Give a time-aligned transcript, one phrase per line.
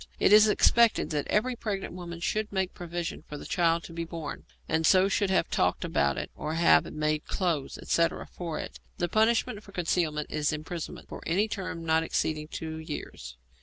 [0.19, 3.93] It is expected that every pregnant woman should make provision for the child about to
[3.93, 8.57] be born, and so should have talked about it or have made clothes, etc., for
[8.57, 8.79] it.
[8.97, 13.37] The punishment for concealment is imprisonment for any term not exceeding two years.